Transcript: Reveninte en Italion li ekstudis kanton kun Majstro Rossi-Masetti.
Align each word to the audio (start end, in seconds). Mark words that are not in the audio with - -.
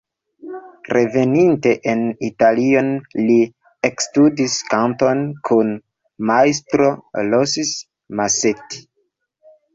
Reveninte 0.95 1.73
en 1.91 2.01
Italion 2.29 2.89
li 3.27 3.35
ekstudis 3.91 4.57
kanton 4.73 5.23
kun 5.51 5.71
Majstro 6.31 6.91
Rossi-Masetti. 7.31 8.85